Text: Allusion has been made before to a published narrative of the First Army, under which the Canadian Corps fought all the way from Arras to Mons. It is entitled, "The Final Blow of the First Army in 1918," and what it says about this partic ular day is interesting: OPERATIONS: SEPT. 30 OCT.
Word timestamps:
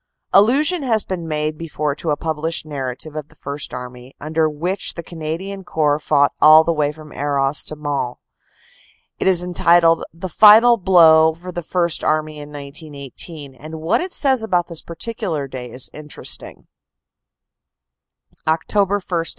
Allusion 0.33 0.81
has 0.81 1.03
been 1.03 1.27
made 1.27 1.59
before 1.59 1.93
to 1.93 2.09
a 2.09 2.15
published 2.17 2.65
narrative 2.65 3.15
of 3.15 3.27
the 3.27 3.35
First 3.35 3.71
Army, 3.71 4.15
under 4.19 4.49
which 4.49 4.95
the 4.95 5.03
Canadian 5.03 5.63
Corps 5.63 5.99
fought 5.99 6.33
all 6.41 6.63
the 6.63 6.73
way 6.73 6.91
from 6.91 7.11
Arras 7.13 7.63
to 7.65 7.75
Mons. 7.75 8.17
It 9.19 9.27
is 9.27 9.43
entitled, 9.43 10.03
"The 10.11 10.27
Final 10.27 10.77
Blow 10.77 11.33
of 11.33 11.53
the 11.53 11.61
First 11.61 12.03
Army 12.03 12.39
in 12.39 12.49
1918," 12.51 13.53
and 13.53 13.79
what 13.79 14.01
it 14.01 14.11
says 14.11 14.41
about 14.41 14.69
this 14.69 14.81
partic 14.81 15.17
ular 15.17 15.47
day 15.47 15.69
is 15.69 15.87
interesting: 15.93 16.65
OPERATIONS: 18.47 18.63
SEPT. 18.65 18.71
30 18.71 18.85
OCT. 18.95 19.27